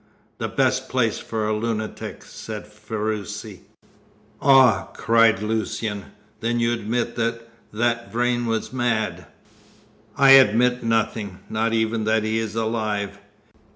"The 0.39 0.47
best 0.47 0.89
place 0.89 1.19
for 1.19 1.47
a 1.47 1.53
lunatic," 1.55 2.23
said 2.23 2.65
Ferruci. 2.65 3.65
"Ah!" 4.41 4.87
cried 4.95 5.43
Lucian. 5.43 6.05
"Then 6.39 6.59
you 6.59 6.73
admit 6.73 7.15
that 7.17 7.47
that 7.71 8.11
Vrain 8.11 8.47
was 8.47 8.73
mad?" 8.73 9.27
"I 10.17 10.31
admit 10.31 10.83
nothing, 10.83 11.37
not 11.51 11.73
even 11.73 12.05
that 12.05 12.23
he 12.23 12.39
is 12.39 12.55
alive. 12.55 13.19